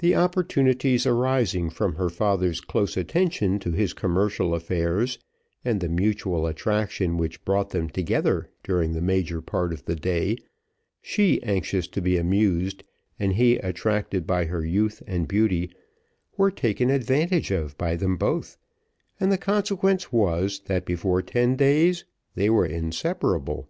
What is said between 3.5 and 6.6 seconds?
to his commercial affairs, and the mutual